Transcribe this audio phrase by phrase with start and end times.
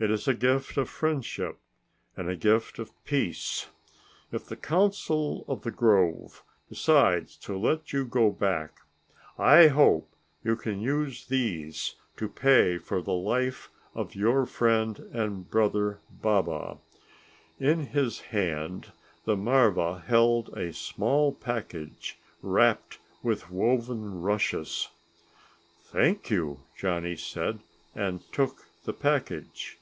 [0.00, 1.58] It is a gift of friendship
[2.16, 3.66] and a gift of peace.
[4.30, 8.76] If the Council of the Grove decides to let you go back,
[9.38, 10.08] I hope
[10.44, 16.78] you can use these to pay for the life of your friend and brother, Baba."
[17.58, 18.92] In his hand
[19.24, 24.90] the marva held a small package wrapped with woven rushes.
[25.86, 27.58] "Thank you," Johnny said,
[27.96, 29.74] and took the package.